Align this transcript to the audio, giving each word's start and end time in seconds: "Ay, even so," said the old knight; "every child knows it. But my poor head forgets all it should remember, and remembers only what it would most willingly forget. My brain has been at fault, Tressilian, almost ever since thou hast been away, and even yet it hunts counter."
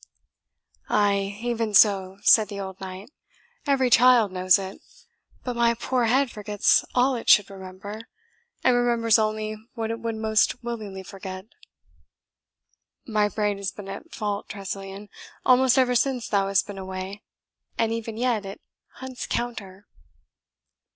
"Ay, 0.89 1.37
even 1.43 1.75
so," 1.75 2.17
said 2.23 2.47
the 2.47 2.59
old 2.59 2.81
knight; 2.81 3.11
"every 3.67 3.87
child 3.91 4.31
knows 4.31 4.57
it. 4.57 4.81
But 5.43 5.55
my 5.55 5.75
poor 5.75 6.05
head 6.05 6.31
forgets 6.31 6.83
all 6.95 7.13
it 7.13 7.29
should 7.29 7.51
remember, 7.51 8.09
and 8.63 8.75
remembers 8.75 9.19
only 9.19 9.57
what 9.75 9.91
it 9.91 9.99
would 9.99 10.15
most 10.15 10.63
willingly 10.63 11.03
forget. 11.03 11.45
My 13.05 13.29
brain 13.29 13.57
has 13.57 13.71
been 13.71 13.89
at 13.89 14.11
fault, 14.11 14.49
Tressilian, 14.49 15.07
almost 15.45 15.77
ever 15.77 15.93
since 15.93 16.27
thou 16.27 16.47
hast 16.47 16.65
been 16.65 16.79
away, 16.79 17.21
and 17.77 17.91
even 17.93 18.17
yet 18.17 18.43
it 18.43 18.59
hunts 18.93 19.27
counter." 19.27 19.85